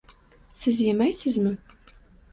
[0.61, 1.57] –Siz yemaysizmi?